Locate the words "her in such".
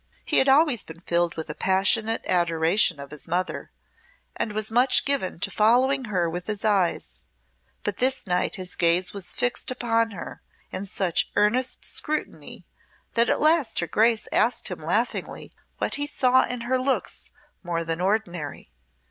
10.09-11.29